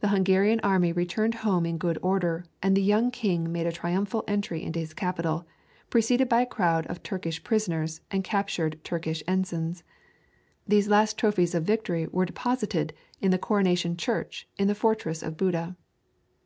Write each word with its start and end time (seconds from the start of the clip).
The 0.00 0.08
Hungarian 0.08 0.60
army 0.60 0.92
returned 0.92 1.34
home 1.44 1.66
in 1.66 1.76
good 1.76 1.98
order, 2.00 2.46
and 2.62 2.74
the 2.74 2.80
young 2.80 3.10
king 3.10 3.52
made 3.52 3.66
a 3.66 3.70
triumphal 3.72 4.24
entry 4.26 4.62
into 4.62 4.80
his 4.80 4.94
capital, 4.94 5.46
preceded 5.90 6.26
by 6.26 6.40
a 6.40 6.46
crowd 6.46 6.86
of 6.86 7.02
Turkish 7.02 7.44
prisoners 7.44 8.00
and 8.10 8.24
captured 8.24 8.82
Turkish 8.82 9.22
ensigns. 9.28 9.82
These 10.66 10.88
last 10.88 11.18
trophies 11.18 11.54
of 11.54 11.64
victory 11.64 12.06
were 12.06 12.24
deposited 12.24 12.94
in 13.20 13.30
the 13.30 13.36
Coronation 13.38 13.94
Church 13.94 14.48
in 14.56 14.68
the 14.68 14.74
fortress 14.74 15.22
of 15.22 15.36
Buda. 15.36 15.76